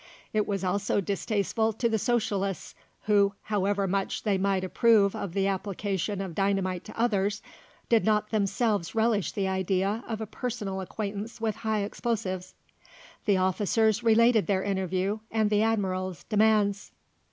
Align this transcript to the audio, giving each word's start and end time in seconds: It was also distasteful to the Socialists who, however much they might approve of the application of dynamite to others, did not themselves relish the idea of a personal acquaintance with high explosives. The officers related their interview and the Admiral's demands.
It 0.33 0.47
was 0.47 0.63
also 0.63 0.99
distasteful 0.99 1.73
to 1.73 1.87
the 1.87 1.99
Socialists 1.99 2.73
who, 3.03 3.35
however 3.43 3.85
much 3.87 4.23
they 4.23 4.35
might 4.35 4.63
approve 4.63 5.15
of 5.15 5.33
the 5.35 5.45
application 5.45 6.21
of 6.21 6.33
dynamite 6.33 6.83
to 6.85 6.99
others, 6.99 7.43
did 7.87 8.03
not 8.03 8.31
themselves 8.31 8.95
relish 8.95 9.31
the 9.33 9.47
idea 9.47 10.03
of 10.07 10.19
a 10.19 10.25
personal 10.25 10.81
acquaintance 10.81 11.39
with 11.39 11.57
high 11.57 11.81
explosives. 11.83 12.55
The 13.25 13.37
officers 13.37 14.01
related 14.01 14.47
their 14.47 14.63
interview 14.63 15.19
and 15.29 15.51
the 15.51 15.61
Admiral's 15.61 16.23
demands. 16.23 16.91